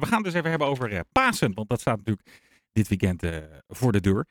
We 0.00 0.06
gaan 0.06 0.16
het 0.16 0.24
dus 0.24 0.34
even 0.34 0.50
hebben 0.50 0.68
over 0.68 1.04
Pasen, 1.12 1.54
want 1.54 1.68
dat 1.68 1.80
staat 1.80 1.96
natuurlijk 1.96 2.46
dit 2.72 2.88
weekend 2.88 3.22
voor 3.68 3.92
de 3.92 4.00
deur. 4.00 4.26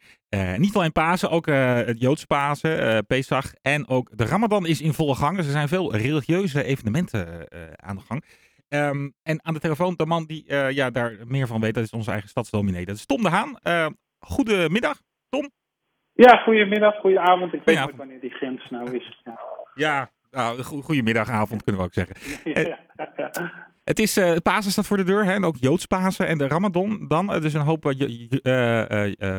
niet 0.58 0.76
alleen 0.76 0.92
Pasen, 0.92 1.30
ook 1.30 1.46
het 1.46 2.00
Joodse 2.00 2.28
Pasen, 2.28 3.06
Pesach 3.06 3.54
en 3.62 3.88
ook 3.88 4.18
de 4.18 4.26
Ramadan 4.26 4.66
is 4.66 4.82
in 4.82 4.94
volle 4.94 5.16
gang. 5.16 5.38
Dus 5.38 5.46
er 5.46 5.52
zijn 5.52 5.68
veel 5.68 5.96
religieuze 5.96 6.64
evenementen 6.64 7.48
aan 7.76 7.96
de 7.96 8.02
gang. 8.02 8.24
Ehm, 8.70 9.10
en 9.24 9.46
aan 9.46 9.54
de 9.54 9.60
telefoon 9.60 9.94
de 9.96 10.06
man 10.06 10.26
die 10.26 10.54
ja, 10.74 10.90
daar 10.90 11.14
meer 11.26 11.48
van 11.48 11.62
weet, 11.62 11.74
dat 11.74 11.84
is 11.84 11.92
onze 11.92 12.12
eigen 12.12 12.30
stadsdominee. 12.30 12.86
Dat 12.86 12.96
is 12.96 13.06
Tom 13.06 13.22
de 13.22 13.30
Haan. 13.30 13.58
goedemiddag, 14.20 15.02
Tom. 15.30 15.50
Ja, 16.14 16.38
goedemiddag, 16.38 17.00
goedenavond. 17.00 17.54
Ik 17.54 17.62
weet 17.66 17.86
niet 17.86 17.96
wanneer 17.96 18.20
die 18.20 18.30
grens 18.30 18.70
nou 18.70 18.96
is. 18.96 19.22
Ja, 19.24 19.40
ja 19.74 20.10
nou, 20.32 20.64
goedemiddag, 20.64 21.30
avond 21.30 21.64
kunnen 21.64 21.82
we 21.82 21.88
ook 21.88 21.94
zeggen. 21.94 22.16
ja, 22.54 22.78
ja. 23.16 23.66
Het 23.88 24.00
is 24.00 24.18
uh, 24.18 24.36
Pasen 24.44 24.72
staat 24.72 24.88
voor 24.88 24.98
de 24.98 25.04
deur 25.04 25.26
hè, 25.26 25.34
en 25.34 25.44
ook 25.44 25.56
Joods 25.60 25.86
Pasen 25.86 26.28
en 26.28 26.38
de 26.38 26.48
Ramadan 26.48 27.08
dan. 27.08 27.28
Dus 27.28 27.54
een 27.54 27.62
hoop 27.62 27.86
uh, 27.86 27.94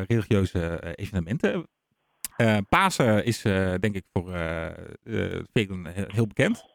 religieuze 0.05 0.93
evenementen. 0.95 1.67
Pasen 2.69 3.25
is 3.25 3.41
denk 3.79 3.95
ik 3.95 4.03
voor 4.13 4.31
velen 5.53 5.87
heel 6.11 6.27
bekend. 6.27 6.65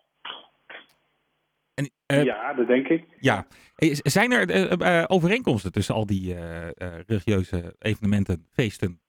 En, 2.06 2.24
ja, 2.24 2.54
dat 2.54 2.66
denk 2.66 2.88
ik. 2.88 3.04
Ja. 3.18 3.46
Zijn 4.02 4.32
er 4.32 5.08
overeenkomsten 5.08 5.72
tussen 5.72 5.94
al 5.94 6.06
die 6.06 6.36
religieuze 7.06 7.74
evenementen, 7.78 8.46
feesten? 8.52 9.00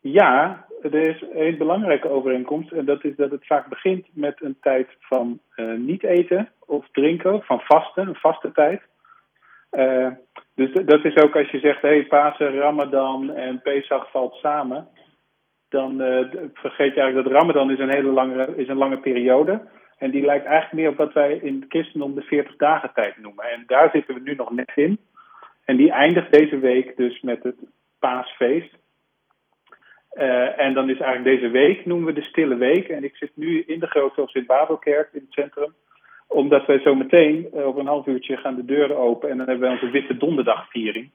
Ja, 0.00 0.66
er 0.82 1.08
is 1.08 1.24
een 1.32 1.58
belangrijke 1.58 2.08
overeenkomst. 2.08 2.72
En 2.72 2.84
dat 2.84 3.04
is 3.04 3.16
dat 3.16 3.30
het 3.30 3.46
vaak 3.46 3.68
begint 3.68 4.06
met 4.12 4.42
een 4.42 4.56
tijd 4.60 4.88
van 5.00 5.40
uh, 5.56 5.78
niet 5.78 6.02
eten 6.02 6.48
of 6.66 6.88
drinken, 6.92 7.42
van 7.42 7.60
vasten, 7.60 8.08
een 8.08 8.14
vaste 8.14 8.52
tijd. 8.52 8.82
Uh, 9.72 10.08
dus 10.54 10.72
dat 10.84 11.04
is 11.04 11.16
ook 11.16 11.36
als 11.36 11.50
je 11.50 11.58
zegt, 11.58 11.82
hey, 11.82 12.06
Pasen, 12.06 12.58
Ramadan 12.58 13.30
en 13.30 13.62
Pesach 13.62 14.10
valt 14.10 14.34
samen. 14.34 14.88
Dan 15.68 16.00
uh, 16.00 16.26
vergeet 16.54 16.94
je 16.94 17.00
eigenlijk 17.00 17.28
dat 17.28 17.40
Ramadan 17.40 17.70
is 17.70 17.78
een 17.78 17.94
hele 17.94 18.10
lange, 18.10 18.56
is 18.56 18.68
een 18.68 18.76
lange 18.76 19.00
periode. 19.00 19.60
En 19.98 20.10
die 20.10 20.24
lijkt 20.24 20.44
eigenlijk 20.44 20.74
meer 20.74 20.88
op 20.88 20.96
wat 20.96 21.12
wij 21.12 21.36
in 21.36 21.60
het 21.60 21.64
christendom 21.68 22.14
de 22.14 22.22
40 22.22 22.56
dagen 22.56 22.90
tijd 22.94 23.16
noemen. 23.16 23.44
En 23.44 23.64
daar 23.66 23.90
zitten 23.92 24.14
we 24.14 24.20
nu 24.20 24.34
nog 24.34 24.50
net 24.50 24.72
in. 24.74 24.98
En 25.64 25.76
die 25.76 25.90
eindigt 25.90 26.32
deze 26.32 26.58
week 26.58 26.96
dus 26.96 27.20
met 27.20 27.42
het 27.42 27.56
paasfeest. 27.98 28.76
Uh, 30.14 30.58
en 30.58 30.74
dan 30.74 30.90
is 30.90 30.98
eigenlijk 30.98 31.40
deze 31.40 31.52
week, 31.52 31.86
noemen 31.86 32.06
we 32.06 32.12
de 32.12 32.22
stille 32.22 32.56
week. 32.56 32.88
En 32.88 33.04
ik 33.04 33.16
zit 33.16 33.30
nu 33.34 33.62
in 33.66 33.80
de 33.80 33.86
grote 33.86 34.22
Sint-Babelkerk 34.26 35.08
in 35.12 35.20
het 35.20 35.32
centrum. 35.32 35.74
Omdat 36.26 36.66
wij 36.66 36.78
zo 36.78 36.94
meteen, 36.94 37.48
uh, 37.54 37.66
over 37.66 37.80
een 37.80 37.86
half 37.86 38.06
uurtje, 38.06 38.36
gaan 38.36 38.54
de 38.54 38.64
deuren 38.64 38.96
open. 38.96 39.30
En 39.30 39.36
dan 39.36 39.48
hebben 39.48 39.68
wij 39.68 39.78
onze 39.78 39.90
Witte 39.90 40.16
Donderdagviering. 40.16 41.10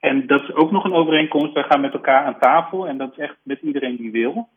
En 0.00 0.26
dat 0.26 0.42
is 0.42 0.54
ook 0.54 0.70
nog 0.70 0.84
een 0.84 0.92
overeenkomst. 0.92 1.52
Wij 1.52 1.62
gaan 1.62 1.80
met 1.80 1.92
elkaar 1.92 2.24
aan 2.24 2.38
tafel. 2.38 2.88
En 2.88 2.98
dat 2.98 3.10
is 3.10 3.18
echt 3.18 3.36
met 3.42 3.60
iedereen 3.60 3.96
die 3.96 4.10
wil. 4.10 4.48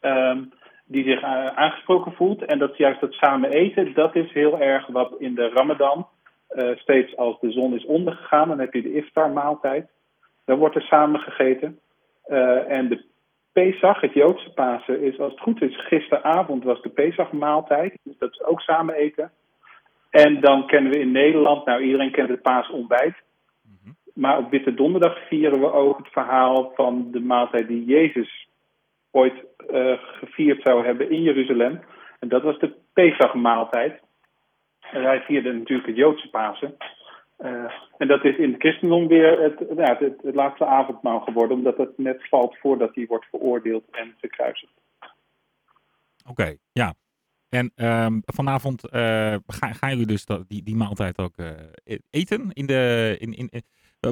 Um, 0.00 0.52
die 0.84 1.04
zich 1.04 1.22
uh, 1.22 1.46
aangesproken 1.46 2.12
voelt. 2.12 2.44
En 2.44 2.58
dat 2.58 2.76
juist 2.76 3.00
dat 3.00 3.12
samen 3.12 3.50
eten, 3.50 3.94
dat 3.94 4.14
is 4.16 4.32
heel 4.32 4.60
erg 4.60 4.86
wat 4.86 5.14
in 5.18 5.34
de 5.34 5.48
Ramadan, 5.48 6.06
steeds 6.74 7.16
als 7.16 7.40
de 7.40 7.50
zon 7.50 7.74
is 7.74 7.84
ondergegaan, 7.84 8.48
dan 8.48 8.58
heb 8.58 8.74
je 8.74 8.82
de 8.82 8.94
iftar 8.94 9.30
maaltijd. 9.30 9.88
Dan 10.44 10.58
wordt 10.58 10.74
er 10.74 10.82
samen 10.82 11.20
gegeten. 11.20 11.78
Uh, 12.28 12.76
en 12.76 12.88
de 12.88 13.04
Pesach, 13.52 14.00
het 14.00 14.12
Joodse 14.12 14.50
Pasen, 14.50 15.02
is 15.02 15.18
als 15.18 15.32
het 15.32 15.40
goed 15.40 15.62
is, 15.62 15.86
gisteravond 15.86 16.64
was 16.64 16.82
de 16.82 16.88
Pesach-maaltijd. 16.88 17.98
Dus 18.02 18.18
dat 18.18 18.30
is 18.32 18.42
ook 18.42 18.60
samen 18.60 18.94
eten. 18.94 19.30
En 20.10 20.40
dan 20.40 20.66
kennen 20.66 20.92
we 20.92 20.98
in 20.98 21.12
Nederland, 21.12 21.64
nou 21.66 21.82
iedereen 21.82 22.10
kent 22.10 22.28
het 22.28 22.42
paasontbijt. 22.42 23.14
Mm 23.62 23.96
Maar 24.14 24.38
op 24.38 24.50
Witte 24.50 24.74
Donderdag 24.74 25.26
vieren 25.28 25.60
we 25.60 25.72
ook 25.72 25.98
het 25.98 26.08
verhaal 26.08 26.72
van 26.74 27.08
de 27.10 27.20
maaltijd 27.20 27.68
die 27.68 27.84
Jezus 27.84 28.48
ooit 29.10 29.44
uh, 29.70 29.98
gevierd 29.98 30.62
zou 30.62 30.84
hebben 30.86 31.10
in 31.10 31.22
Jeruzalem. 31.22 31.80
En 32.20 32.28
dat 32.28 32.42
was 32.42 32.58
de 32.58 32.74
Pesach-maaltijd. 32.92 34.00
En 34.92 35.02
hij 35.02 35.20
vierde 35.20 35.52
natuurlijk 35.52 35.88
het 35.88 35.96
Joodse 35.96 36.30
Pasen. 36.30 36.76
Uh, 37.38 37.72
en 37.98 38.08
dat 38.08 38.24
is 38.24 38.36
in 38.36 38.52
het 38.52 38.60
christendom 38.60 39.08
weer 39.08 39.40
het, 39.40 39.58
ja, 39.76 39.96
het, 39.98 40.22
het, 40.22 40.34
laatste 40.34 40.66
avondmaal 40.66 41.20
geworden, 41.20 41.56
omdat 41.56 41.76
het 41.76 41.98
net 41.98 42.28
valt 42.28 42.58
voordat 42.58 42.94
hij 42.94 43.06
wordt 43.06 43.26
veroordeeld 43.26 43.84
en 43.90 44.14
gekruisigd. 44.20 44.72
Oké, 45.00 46.30
okay, 46.30 46.58
ja. 46.72 46.94
En 47.48 47.72
um, 47.76 48.22
vanavond 48.24 48.84
uh, 48.84 49.34
gaan, 49.46 49.74
gaan 49.74 49.90
jullie 49.90 50.06
dus 50.06 50.24
dat, 50.24 50.48
die, 50.48 50.62
die 50.62 50.76
maaltijd 50.76 51.18
ook 51.18 51.36
uh, 51.36 51.48
eten? 52.10 52.50
In 52.52 52.66
de, 52.66 53.16
in, 53.18 53.32
in, 53.32 53.50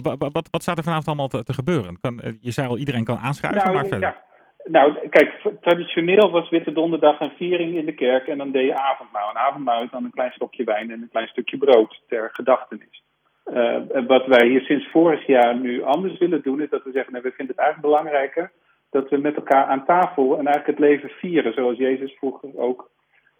wat, 0.02 0.48
wat 0.50 0.62
staat 0.62 0.76
er 0.78 0.84
vanavond 0.84 1.06
allemaal 1.06 1.28
te, 1.28 1.42
te 1.42 1.52
gebeuren? 1.52 2.00
Kan, 2.00 2.20
je 2.40 2.50
zei 2.50 2.68
al, 2.68 2.78
iedereen 2.78 3.04
kan 3.04 3.18
aanschuiven, 3.18 3.62
nou, 3.62 3.74
maar 3.74 3.86
verder. 3.86 4.08
Ja. 4.08 4.22
Nou, 4.64 5.08
kijk, 5.08 5.56
traditioneel 5.60 6.30
was 6.30 6.50
Witte 6.50 6.72
Donderdag 6.72 7.20
een 7.20 7.32
viering 7.36 7.76
in 7.76 7.86
de 7.86 7.94
kerk 7.94 8.26
en 8.26 8.38
dan 8.38 8.50
deed 8.50 8.66
je 8.66 8.78
avondmaal. 8.78 9.30
Een 9.30 9.38
avondmaal 9.38 9.82
is 9.82 9.90
dan 9.90 10.04
een 10.04 10.10
klein 10.10 10.32
stokje 10.32 10.64
wijn 10.64 10.90
en 10.90 11.02
een 11.02 11.10
klein 11.10 11.28
stukje 11.28 11.58
brood 11.58 12.02
ter 12.08 12.30
gedachtenis. 12.32 13.03
Uh, 13.44 14.06
wat 14.06 14.26
wij 14.26 14.48
hier 14.48 14.60
sinds 14.60 14.90
vorig 14.90 15.26
jaar 15.26 15.58
nu 15.58 15.82
anders 15.82 16.18
willen 16.18 16.42
doen, 16.42 16.60
is 16.60 16.70
dat 16.70 16.84
we 16.84 16.92
zeggen: 16.92 17.12
nee, 17.12 17.22
we 17.22 17.32
vinden 17.32 17.54
het 17.56 17.64
eigenlijk 17.64 17.94
belangrijker 17.94 18.52
dat 18.90 19.08
we 19.08 19.16
met 19.16 19.36
elkaar 19.36 19.64
aan 19.64 19.84
tafel 19.84 20.38
en 20.38 20.46
eigenlijk 20.46 20.66
het 20.66 20.78
leven 20.78 21.08
vieren, 21.08 21.52
zoals 21.52 21.78
Jezus 21.78 22.12
vroeger 22.12 22.58
ook 22.58 22.90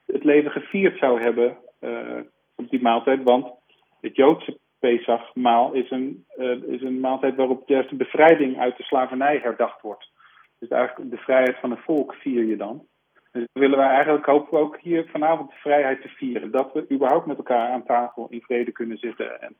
het 0.07 0.25
leven 0.25 0.51
gevierd 0.51 0.99
zou 0.99 1.21
hebben 1.21 1.57
uh, 1.81 2.21
op 2.55 2.71
die 2.71 2.83
maaltijd. 2.83 3.23
Want 3.23 3.53
het 4.01 4.17
Joodse 4.17 4.59
Pesachmaal 4.79 5.73
is 5.73 5.91
een, 5.91 6.25
uh, 6.39 6.63
is 6.63 6.83
een 6.83 7.01
maaltijd 7.01 7.35
waarop 7.35 7.69
juist 7.69 7.91
de 7.91 7.97
bevrijding 7.97 8.59
uit 8.59 8.77
de 8.77 8.83
slavernij 8.83 9.39
herdacht 9.43 9.81
wordt. 9.81 10.11
Dus 10.59 10.69
eigenlijk 10.69 11.11
de 11.11 11.17
vrijheid 11.17 11.57
van 11.61 11.71
een 11.71 11.85
volk 11.85 12.15
vier 12.15 12.45
je 12.45 12.57
dan. 12.57 12.87
Dus 13.33 13.47
willen 13.53 13.79
wij 13.79 13.89
eigenlijk 13.89 14.27
hopen 14.27 14.59
ook 14.59 14.79
hier 14.81 15.09
vanavond 15.11 15.51
de 15.51 15.57
vrijheid 15.57 16.03
te 16.03 16.09
vieren. 16.09 16.51
Dat 16.51 16.73
we 16.73 16.87
überhaupt 16.91 17.27
met 17.27 17.37
elkaar 17.37 17.69
aan 17.71 17.85
tafel 17.85 18.27
in 18.31 18.41
vrede 18.43 18.73
kunnen 18.73 18.99
zitten 18.99 19.41
en 19.43 19.57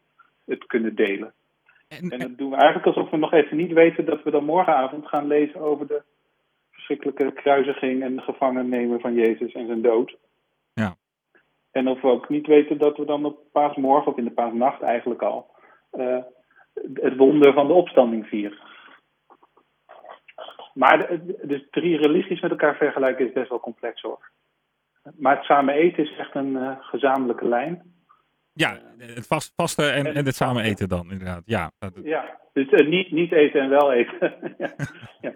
het 0.47 0.67
kunnen 0.67 0.95
delen. 0.95 1.33
En, 1.89 2.11
en 2.11 2.19
dat 2.19 2.39
doen 2.39 2.51
we 2.51 2.57
eigenlijk 2.57 2.87
alsof 2.87 3.11
we 3.11 3.17
nog 3.17 3.33
even 3.33 3.57
niet 3.57 3.73
weten 3.73 4.05
dat 4.05 4.23
we 4.23 4.31
dan 4.31 4.45
morgenavond 4.45 5.07
gaan 5.07 5.27
lezen 5.27 5.61
over 5.61 5.87
de 5.87 6.03
verschrikkelijke 6.71 7.33
kruisiging 7.33 8.03
en 8.03 8.23
gevangennemen 8.23 9.01
van 9.01 9.15
Jezus 9.15 9.53
en 9.53 9.67
zijn 9.67 9.83
dood. 9.83 10.17
Ja. 10.73 10.97
En 11.71 11.89
of 11.89 12.01
we 12.01 12.09
ook 12.09 12.29
niet 12.29 12.47
weten 12.47 12.79
dat 12.79 12.97
we 12.97 13.05
dan 13.05 13.25
op 13.25 13.39
paasmorgen 13.53 14.13
of 14.13 14.19
in 14.19 14.25
de 14.25 14.31
paasnacht 14.31 14.83
eigenlijk 14.83 15.23
al 15.23 15.51
uh, 15.93 16.19
het 16.95 17.17
wonder 17.17 17.53
van 17.53 17.67
de 17.67 17.73
opstanding 17.73 18.27
vieren. 18.27 18.59
Maar 20.75 21.21
de, 21.43 21.67
drie 21.71 21.97
religies 21.97 22.41
met 22.41 22.51
elkaar 22.51 22.77
vergelijken 22.77 23.27
is 23.27 23.33
best 23.33 23.49
wel 23.49 23.61
complex 23.61 24.01
hoor. 24.01 24.31
Maar 25.17 25.37
het 25.37 25.45
samen 25.45 25.75
eten 25.75 26.05
is 26.05 26.17
echt 26.17 26.35
een 26.35 26.53
uh, 26.53 26.77
gezamenlijke 26.81 27.49
lijn. 27.49 27.95
Ja, 28.57 28.79
het 28.99 29.27
vast, 29.27 29.53
vaste 29.57 29.83
en, 29.83 30.07
en, 30.07 30.27
het 30.27 30.35
samen 30.35 30.65
eten 30.65 30.89
dan, 30.89 31.11
inderdaad. 31.11 31.43
Ja, 31.45 31.71
ja 32.03 32.39
dus 32.53 32.73
uh, 32.73 32.89
niet, 32.89 33.11
niet 33.11 33.33
eten 33.33 33.61
en 33.61 33.69
wel 33.69 33.93
eten. 33.93 34.35
ja. 35.21 35.33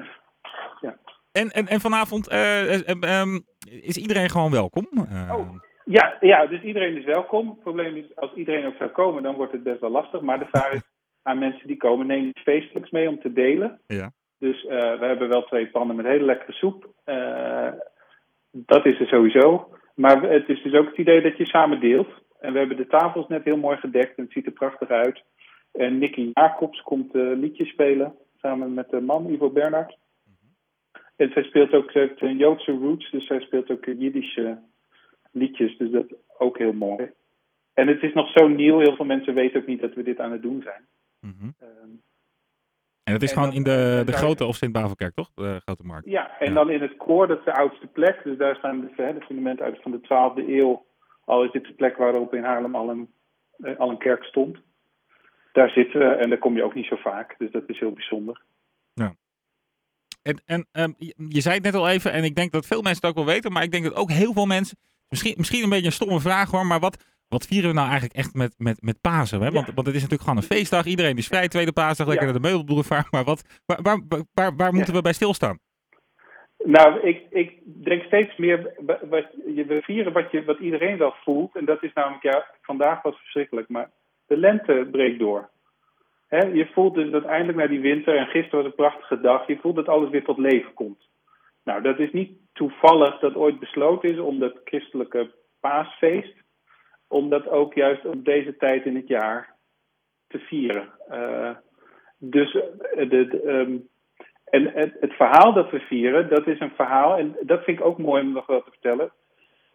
ja. 0.81 0.97
En, 1.33 1.51
en, 1.51 1.67
en 1.67 1.81
vanavond 1.81 2.33
uh, 2.33 3.21
um, 3.21 3.45
is 3.71 3.97
iedereen 3.97 4.31
gewoon 4.31 4.51
welkom? 4.51 4.89
Oh, 5.31 5.55
ja, 5.85 6.17
ja, 6.21 6.47
dus 6.47 6.63
iedereen 6.63 6.97
is 6.97 7.05
welkom. 7.05 7.49
Het 7.49 7.61
probleem 7.61 7.97
is, 7.97 8.17
als 8.17 8.35
iedereen 8.35 8.67
ook 8.67 8.77
zou 8.79 8.91
komen, 8.91 9.23
dan 9.23 9.35
wordt 9.35 9.53
het 9.53 9.63
best 9.63 9.81
wel 9.81 9.91
lastig. 9.91 10.21
Maar 10.21 10.39
de 10.39 10.49
vraag 10.51 10.73
is 10.73 10.83
aan 11.23 11.39
mensen 11.39 11.67
die 11.67 11.77
komen, 11.77 12.07
neem 12.07 12.27
iets 12.27 12.43
feestelijks 12.43 12.91
mee 12.91 13.09
om 13.09 13.21
te 13.21 13.33
delen. 13.33 13.81
Ja. 13.87 14.11
Dus 14.39 14.63
we 14.63 14.99
hebben 15.01 15.29
wel 15.29 15.45
twee 15.45 15.69
pannen 15.69 15.97
met 15.97 16.07
hele 16.07 16.25
lekkere 16.25 16.53
soep. 16.53 16.93
dat 18.51 18.87
is 18.87 19.01
er 19.01 19.07
sowieso. 19.07 19.73
Maar 19.95 20.23
het 20.23 20.49
is 20.49 20.63
dus 20.63 20.75
ook 20.75 20.87
het 20.87 20.99
idee 20.99 21.23
dat 21.23 21.37
je 21.37 21.47
samen 21.47 21.81
deelt. 21.81 22.09
En 22.41 22.53
we 22.53 22.59
hebben 22.59 22.77
de 22.77 22.87
tafels 22.87 23.27
net 23.29 23.45
heel 23.45 23.57
mooi 23.57 23.77
gedekt 23.77 24.17
en 24.17 24.25
het 24.25 24.33
ziet 24.33 24.47
er 24.47 24.53
prachtig 24.53 24.89
uit. 24.89 25.23
En 25.73 25.99
Nicky 25.99 26.31
Jacobs 26.35 26.83
komt 26.83 27.15
uh, 27.15 27.37
liedjes 27.37 27.69
spelen 27.69 28.15
samen 28.37 28.75
met 28.75 28.91
de 28.91 29.01
man 29.01 29.31
Ivo 29.31 29.51
Bernhard. 29.51 29.99
En 31.17 31.31
zij 31.33 31.43
speelt 31.43 31.73
ook 31.73 31.95
een 31.95 32.37
Joodse 32.37 32.73
roots, 32.73 33.11
dus 33.11 33.27
zij 33.27 33.41
speelt 33.41 33.71
ook 33.71 33.85
Jiddische 33.85 34.59
liedjes, 35.33 35.77
dus 35.77 35.91
dat 35.91 36.05
is 36.05 36.17
ook 36.39 36.59
heel 36.59 36.73
mooi. 36.73 37.11
En 37.75 37.89
het 37.89 38.03
is 38.03 38.13
nog 38.13 38.31
zo 38.31 38.49
nieuw, 38.49 38.79
heel 38.79 38.97
veel 38.97 39.05
mensen 39.05 39.35
weten 39.35 39.61
ook 39.61 39.67
niet 39.67 39.81
dat 39.81 39.95
we 39.95 40.03
dit 40.03 40.21
aan 40.21 40.33
het 40.33 40.43
doen 40.43 40.63
zijn. 40.63 40.87
Mm 41.21 41.35
-hmm. 41.39 41.55
um, 41.63 42.03
en 43.05 43.15
het 43.15 43.23
is 43.23 43.33
gewoon 43.33 43.53
in 43.53 43.63
de, 43.63 44.03
de 44.05 44.13
grote 44.13 44.47
of 44.47 44.57
Sint-Bavelkerk, 44.57 45.15
toch? 45.15 45.31
De 45.35 45.61
grote 45.65 45.85
markt. 45.85 46.09
Ja, 46.09 46.39
en 46.39 46.55
dan 46.55 46.71
in 46.71 46.81
het 46.81 46.97
koor, 46.97 47.27
dat 47.27 47.39
is 47.39 47.45
de 47.45 47.55
oudste 47.55 47.87
plek. 47.87 48.21
Dus 48.25 48.37
daar 48.37 48.57
staan 48.57 48.81
de, 48.81 48.91
de 48.97 49.25
fundamenten 49.27 49.65
uit 49.65 49.83
van 49.83 49.91
de 49.91 50.01
12e 50.01 50.49
eeuw 50.49 50.87
al 51.29 51.45
is 51.45 51.53
dit 51.53 51.65
de 51.65 51.73
plek 51.73 51.97
waarop 51.97 52.35
in 52.35 52.45
Haarlem 52.45 52.75
al 52.75 52.91
een, 52.91 53.13
eh, 53.59 53.79
al 53.79 53.91
een 53.91 53.99
kerk 53.99 54.25
stond. 54.25 54.59
Daar 55.53 55.71
zitten 55.71 56.01
we 56.01 56.07
en 56.07 56.29
daar 56.29 56.39
kom 56.39 56.57
je 56.57 56.63
ook 56.65 56.75
niet 56.75 56.87
zo 56.87 56.97
vaak. 56.97 57.35
Dus 57.39 57.51
dat 57.51 57.63
is 57.67 57.79
heel 57.79 57.93
bijzonder. 57.93 58.43
Ja. 58.95 59.15
En, 60.23 60.43
en 60.45 60.67
um, 60.73 60.95
je, 61.29 61.41
zei 61.41 61.55
het 61.55 61.65
net 61.65 61.75
al 61.75 61.89
even, 61.89 62.13
en 62.13 62.25
ik 62.25 62.35
denk 62.35 62.53
dat 62.53 62.67
veel 62.67 62.83
mensen 62.83 63.01
het 63.01 63.11
ook 63.11 63.25
wel 63.25 63.35
weten, 63.35 63.53
maar 63.53 63.63
ik 63.63 63.71
denk 63.73 63.85
dat 63.85 63.95
ook 63.95 64.11
heel 64.11 64.33
veel 64.33 64.47
mensen, 64.47 64.79
misschien, 65.09 65.35
misschien 65.37 65.63
een 65.63 65.69
beetje 65.69 65.87
een 65.87 65.93
stomme 65.93 66.21
vraag 66.21 66.51
hoor, 66.51 66.67
maar 66.67 66.81
wat, 66.81 67.05
wat 67.29 67.47
vieren 67.47 67.69
we 67.69 67.75
nou 67.75 67.89
eigenlijk 67.89 68.19
echt 68.19 68.35
met, 68.35 68.55
met, 68.57 68.83
met 68.83 69.01
Pasen? 69.01 69.41
Hè? 69.41 69.51
Want, 69.51 69.67
want 69.67 69.87
het 69.87 69.97
is 69.97 70.03
natuurlijk 70.03 70.29
gewoon 70.29 70.37
een 70.37 70.57
feestdag. 70.57 70.85
Iedereen 70.85 71.17
is 71.17 71.27
vrij, 71.27 71.49
tweede 71.49 71.73
paasdag, 71.73 72.07
lekker 72.07 72.27
Ja. 72.27 72.33
naar 72.33 72.43
de 72.43 72.49
meubelboulevard. 72.49 73.11
Maar 73.13 73.25
wat, 73.25 73.43
waar, 73.67 73.83
waar, 73.83 74.01
waar, 74.35 74.57
waar 74.57 74.75
moeten 74.75 74.95
we 74.95 75.03
bij 75.03 75.13
stilstaan? 75.13 75.59
Nou, 76.69 77.01
ik, 77.01 77.27
ik 77.31 77.61
denk 77.65 78.03
steeds 78.03 78.37
meer, 78.37 78.73
we 79.67 79.79
vieren 79.83 80.13
wat, 80.13 80.31
je, 80.31 80.45
wat 80.45 80.59
iedereen 80.59 80.99
wel 80.99 81.15
voelt. 81.23 81.57
En 81.57 81.65
dat 81.65 81.83
is 81.83 81.93
namelijk, 81.93 82.23
ja, 82.23 82.47
vandaag 82.63 83.03
was 83.03 83.17
verschrikkelijk, 83.17 83.69
maar 83.69 83.91
de 84.27 84.37
lente 84.37 84.89
breekt 84.91 85.19
door. 85.19 85.49
Je 86.29 86.69
voelt 86.73 86.95
dus 86.95 87.11
dat 87.11 87.25
eindelijk 87.25 87.59
na 87.59 87.67
die 87.67 87.81
winter, 87.81 88.17
en 88.17 88.27
gisteren 88.27 88.57
was 88.57 88.65
een 88.65 88.75
prachtige 88.75 89.21
dag, 89.21 89.47
je 89.47 89.59
voelt 89.59 89.77
dat 89.77 89.89
alles 89.89 90.11
weer 90.11 90.25
tot 90.25 90.39
leven 90.39 90.75
komt. 90.75 91.09
Nou, 91.65 91.83
dat 91.83 91.99
is 91.99 92.13
niet 92.13 92.39
toevallig 92.53 93.19
dat 93.19 93.35
ooit 93.35 93.59
besloten 93.59 94.11
is 94.11 94.19
om 94.19 94.39
dat 94.39 94.61
christelijke 94.65 95.31
paasfeest, 95.61 96.35
om 97.07 97.29
dat 97.29 97.49
ook 97.49 97.75
juist 97.75 98.05
op 98.05 98.25
deze 98.25 98.57
tijd 98.57 98.85
in 98.85 98.97
het 98.97 99.09
jaar 99.09 99.57
te 100.27 100.39
vieren. 100.39 100.93
Eh, 101.09 101.51
dus 102.19 102.55
eh, 102.55 103.09
de, 103.09 103.27
de, 103.27 103.43
ehm, 103.43 103.77
en 104.51 104.71
het, 104.75 104.97
het 105.01 105.13
verhaal 105.13 105.53
dat 105.53 105.71
we 105.71 105.81
vieren, 105.81 106.29
dat 106.29 106.47
is 106.47 106.61
een 106.61 106.75
verhaal, 106.77 107.17
en 107.17 107.37
dat 107.41 107.65
vind 107.65 107.79
ik 107.79 107.85
ook 107.85 107.99
mooi 107.99 108.23
om 108.23 108.33
nog 108.33 108.47
wel 108.47 108.63
te 108.63 108.71
vertellen. 108.71 109.13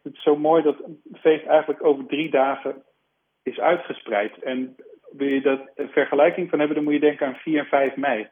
Het 0.04 0.14
is 0.14 0.24
zo 0.24 0.36
mooi 0.36 0.64
dat 0.64 0.76
een 0.84 1.18
feest 1.20 1.46
eigenlijk 1.46 1.84
over 1.84 2.06
drie 2.06 2.30
dagen 2.30 2.84
is 3.44 3.60
uitgespreid. 3.60 4.40
En 4.40 4.76
wil 5.12 5.28
je 5.28 5.42
dat 5.42 5.62
een 5.76 5.90
vergelijking 5.90 6.50
van 6.50 6.60
hebben, 6.60 6.76
dan 6.76 6.86
moet 6.86 6.94
je 6.94 7.00
denken 7.00 7.28
aan 7.28 7.36
4 7.36 7.60
en 7.60 7.66
5 7.66 7.96
mei. 7.96 8.30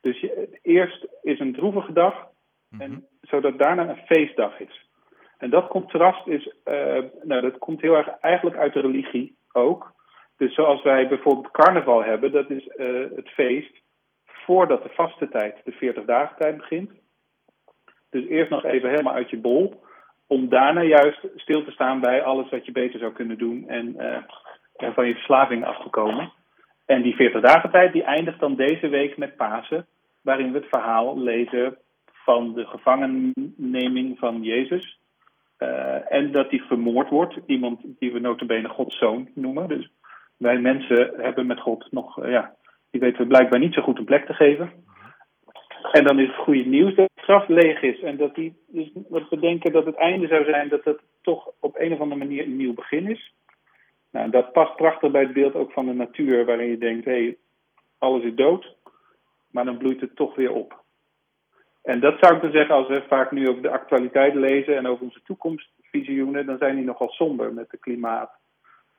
Dus 0.00 0.20
je, 0.20 0.58
eerst 0.62 1.06
is 1.22 1.40
een 1.40 1.52
droevige 1.52 1.92
dag, 1.92 2.28
en, 2.78 3.06
zodat 3.20 3.58
daarna 3.58 3.88
een 3.88 4.06
feestdag 4.06 4.60
is. 4.60 4.88
En 5.38 5.50
dat 5.50 5.68
contrast 5.68 6.26
is, 6.26 6.54
eh, 6.64 7.02
nou, 7.22 7.40
dat 7.40 7.58
komt 7.58 7.80
heel 7.80 7.96
erg 7.96 8.08
eigenlijk 8.20 8.56
uit 8.56 8.72
de 8.72 8.80
religie 8.80 9.36
ook. 9.52 9.92
Dus 10.36 10.54
zoals 10.54 10.82
wij 10.82 11.08
bijvoorbeeld 11.08 11.50
carnaval 11.50 12.04
hebben, 12.04 12.32
dat 12.32 12.50
is 12.50 12.66
eh, 12.66 12.86
het 13.16 13.28
feest 13.28 13.82
voordat 14.44 14.82
de 14.82 14.88
vaste 14.88 15.28
tijd, 15.28 15.56
de 15.64 15.72
40 15.72 16.04
dagen 16.04 16.36
tijd 16.36 16.56
begint. 16.56 16.90
Dus 18.10 18.26
eerst 18.26 18.50
nog 18.50 18.64
even 18.64 18.90
helemaal 18.90 19.14
uit 19.14 19.30
je 19.30 19.38
bol, 19.38 19.84
om 20.26 20.48
daarna 20.48 20.82
juist 20.82 21.26
stil 21.36 21.64
te 21.64 21.70
staan 21.70 22.00
bij 22.00 22.22
alles 22.22 22.50
wat 22.50 22.66
je 22.66 22.72
beter 22.72 22.98
zou 22.98 23.12
kunnen 23.12 23.38
doen 23.38 23.68
en, 23.68 23.98
eh, 23.98 24.22
van 24.94 25.06
je 25.06 25.14
verslaving 25.14 25.64
af 25.64 25.82
te 25.82 25.88
komen. 25.88 26.32
En 26.86 27.02
die 27.02 27.14
40 27.14 27.40
dagen 27.40 27.70
tijd 27.70 27.92
die 27.92 28.02
eindigt 28.02 28.40
dan 28.40 28.54
deze 28.54 28.88
week 28.88 29.16
met 29.16 29.36
Pasen, 29.36 29.86
waarin 30.22 30.52
we 30.52 30.58
het 30.58 30.68
verhaal 30.68 31.18
lezen 31.18 31.78
van 32.12 32.54
de 32.54 32.66
gevangenneming 32.66 34.18
van 34.18 34.42
Jezus. 34.42 34.98
Eh, 35.56 36.12
en 36.12 36.32
dat 36.32 36.50
die 36.50 36.62
vermoord 36.62 37.08
wordt, 37.08 37.38
iemand 37.46 37.80
die 37.98 38.12
we 38.12 38.18
notabene 38.18 38.68
Gods 38.68 38.98
zoon 38.98 39.28
noemen. 39.34 39.68
Dus 39.68 39.90
wij 40.36 40.58
mensen 40.58 41.12
hebben 41.16 41.46
met 41.46 41.60
God 41.60 41.86
nog, 41.90 42.22
eh, 42.22 42.30
ja, 42.30 42.54
die 42.90 43.00
weten 43.00 43.20
we 43.20 43.26
blijkbaar 43.26 43.58
niet 43.58 43.74
zo 43.74 43.82
goed 43.82 43.98
een 43.98 44.04
plek 44.04 44.26
te 44.26 44.34
geven. 44.34 44.72
En 45.92 46.04
dan 46.04 46.18
is 46.18 46.26
het 46.26 46.36
goede 46.36 46.64
nieuws 46.64 46.94
dat 46.94 47.10
het 47.14 47.24
graf 47.24 47.48
leeg 47.48 47.82
is. 47.82 48.00
En 48.00 48.16
dat 48.16 48.34
die, 48.34 48.56
dus 48.66 48.90
we 49.30 49.40
denken 49.40 49.72
dat 49.72 49.86
het 49.86 49.96
einde 49.96 50.26
zou 50.26 50.44
zijn, 50.44 50.68
dat 50.68 50.84
het 50.84 51.00
toch 51.22 51.50
op 51.60 51.78
een 51.78 51.92
of 51.92 52.00
andere 52.00 52.20
manier 52.20 52.44
een 52.44 52.56
nieuw 52.56 52.74
begin 52.74 53.10
is. 53.10 53.34
Nou, 54.10 54.30
dat 54.30 54.52
past 54.52 54.76
prachtig 54.76 55.10
bij 55.10 55.22
het 55.22 55.32
beeld 55.32 55.54
ook 55.54 55.72
van 55.72 55.86
de 55.86 55.92
natuur, 55.92 56.44
waarin 56.44 56.68
je 56.68 56.78
denkt, 56.78 57.04
hé, 57.04 57.10
hey, 57.12 57.36
alles 57.98 58.22
is 58.22 58.34
dood, 58.34 58.76
maar 59.50 59.64
dan 59.64 59.78
bloeit 59.78 60.00
het 60.00 60.16
toch 60.16 60.34
weer 60.34 60.52
op. 60.52 60.82
En 61.82 62.00
dat 62.00 62.16
zou 62.20 62.36
ik 62.36 62.42
dan 62.42 62.52
zeggen, 62.52 62.74
als 62.74 62.88
we 62.88 63.04
vaak 63.08 63.30
nu 63.30 63.48
over 63.48 63.62
de 63.62 63.70
actualiteit 63.70 64.34
lezen 64.34 64.76
en 64.76 64.86
over 64.86 65.04
onze 65.04 65.22
toekomstvisioenen, 65.24 66.46
dan 66.46 66.58
zijn 66.58 66.76
die 66.76 66.84
nogal 66.84 67.08
somber 67.08 67.54
met 67.54 67.70
het 67.70 67.80
klimaat, 67.80 68.30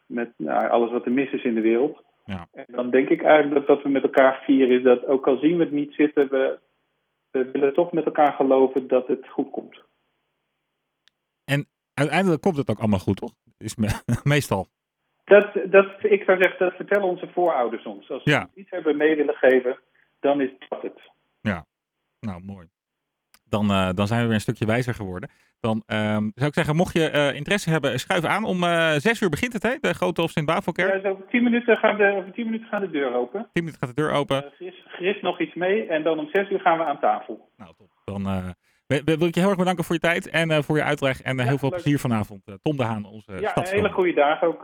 met 0.05 0.31
nou, 0.38 0.69
alles 0.69 0.91
wat 0.91 1.05
er 1.05 1.11
mis 1.11 1.31
is 1.31 1.43
in 1.43 1.55
de 1.55 1.61
wereld. 1.61 2.03
Ja. 2.25 2.47
En 2.51 2.65
dan 2.68 2.89
denk 2.89 3.09
ik 3.09 3.21
eigenlijk 3.23 3.53
dat 3.68 3.75
wat 3.75 3.83
we 3.83 3.89
met 3.89 4.03
elkaar 4.03 4.41
vieren 4.45 4.77
is 4.77 4.83
dat, 4.83 5.06
ook 5.06 5.27
al 5.27 5.38
zien 5.38 5.57
we 5.57 5.63
het 5.63 5.73
niet 5.73 5.94
zitten, 5.94 6.29
we, 6.29 6.59
we 7.31 7.51
willen 7.51 7.73
toch 7.73 7.91
met 7.91 8.06
elkaar 8.06 8.33
geloven 8.33 8.88
dat 8.88 9.07
het 9.07 9.27
goed 9.27 9.50
komt. 9.51 9.79
Uiteindelijk 11.94 12.41
komt 12.41 12.57
het 12.57 12.69
ook 12.69 12.79
allemaal 12.79 13.00
goed, 13.00 13.18
toch? 13.18 13.33
Is 13.57 13.75
me- 13.75 14.01
meestal. 14.23 14.68
Dat, 15.23 15.53
dat, 15.65 16.03
ik 16.03 16.23
zou 16.23 16.41
zeggen, 16.41 16.59
dat 16.59 16.75
vertellen 16.75 17.07
onze 17.07 17.27
voorouders 17.27 17.85
ons. 17.85 18.09
Als 18.09 18.24
ze 18.24 18.29
Ja. 18.29 18.50
iets 18.53 18.69
hebben 18.69 18.97
mee 18.97 19.15
willen 19.15 19.35
geven, 19.35 19.79
dan 20.19 20.41
is 20.41 20.51
dat 20.69 20.81
het. 20.81 21.09
Nou, 22.19 22.44
mooi. 22.44 22.67
Dan, 23.51 23.69
eh, 23.71 23.89
dan 23.94 24.07
zijn 24.07 24.19
we 24.21 24.25
weer 24.25 24.36
een 24.36 24.42
stukje 24.42 24.65
wijzer 24.65 24.94
geworden. 24.94 25.30
Dan 25.59 25.83
ehm, 25.86 26.30
zou 26.36 26.48
ik 26.48 26.53
zeggen, 26.53 26.75
mocht 26.75 26.94
je 26.94 27.09
eh, 27.09 27.36
interesse 27.36 27.69
hebben, 27.69 28.00
schuif 28.00 28.25
aan. 28.25 28.44
Om 28.44 28.63
eh 28.63 28.92
zes 28.92 29.21
uur 29.21 29.30
begint 29.30 29.53
het, 29.53 29.63
hè? 29.63 29.75
De 29.81 29.94
Grote 29.94 30.21
of 30.21 30.31
Sint-Bavelkerk. 30.31 30.94
Ja, 30.94 31.00
dus 31.00 31.12
over 31.12 31.25
tien 31.30 31.44
minuten 31.44 31.77
gaan 31.77 31.98
de, 31.98 32.13
over 32.18 32.31
tien 32.31 32.45
minuten 32.45 32.68
gaan 32.68 32.81
de 32.81 32.89
deur 32.89 33.13
open. 33.15 33.39
Tien 33.53 33.63
minuten 33.63 33.80
gaat 33.88 33.95
de 33.95 34.01
deur 34.01 34.12
open. 34.12 34.51
Chris, 34.56 34.83
Chris 34.88 35.21
nog 35.21 35.39
iets 35.42 35.53
mee 35.56 35.88
en 35.88 36.03
dan 36.03 36.19
om 36.19 36.30
zes 36.31 36.50
uur 36.50 36.59
gaan 36.59 36.77
we 36.77 36.83
aan 36.83 37.00
tafel. 37.00 37.50
Nou, 37.57 37.71
top. 37.77 37.89
Dan 38.06 38.24
wil- 39.06 39.27
ik 39.27 39.33
je 39.36 39.39
heel 39.39 39.50
erg 39.50 39.57
bedanken 39.57 39.83
voor 39.83 39.95
je 39.95 40.01
tijd 40.01 40.30
en 40.30 40.63
voor 40.63 40.77
je 40.77 40.83
uitleg. 40.83 41.21
En 41.21 41.38
Ja, 41.38 41.44
heel 41.44 41.57
veel 41.57 41.69
leuk. 41.69 41.81
plezier 41.81 42.00
vanavond. 42.00 42.42
Tom 42.62 42.77
de 42.77 42.83
Haan, 42.83 43.06
onze 43.06 43.31
ja, 43.39 43.57
een 43.57 43.63
hele 43.68 43.89
goede 43.89 44.13
dag 44.13 44.44
ook. 44.44 44.59